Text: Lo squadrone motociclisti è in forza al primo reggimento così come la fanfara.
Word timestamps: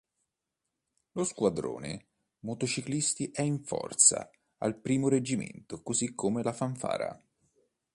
Lo 1.11 1.23
squadrone 1.23 2.07
motociclisti 2.39 3.29
è 3.29 3.43
in 3.43 3.63
forza 3.63 4.27
al 4.57 4.77
primo 4.79 5.09
reggimento 5.09 5.83
così 5.83 6.15
come 6.15 6.41
la 6.41 6.53
fanfara. 6.53 7.23